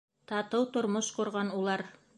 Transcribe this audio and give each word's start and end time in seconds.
Татыу 0.31 0.65
тормош 0.77 1.13
ҡорған 1.19 1.55
улар. 1.61 1.89